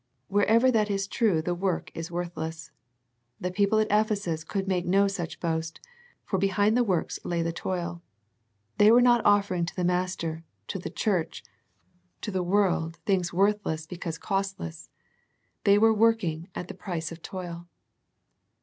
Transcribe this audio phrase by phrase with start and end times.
[0.29, 2.71] Wherever that is true the work is worthless.
[3.39, 5.79] These people at Ephesus could make no such boast,
[6.25, 8.01] for behind the works lay the toil.
[8.79, 11.43] They were not offering to the Master, to the church,
[12.21, 14.89] to the world things worthless The Ephesus Letter 37 because costless.
[15.65, 17.67] They were working at the price of toil.